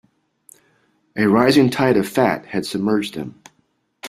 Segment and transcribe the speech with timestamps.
[1.15, 3.39] A rising tide of fat had submerged them.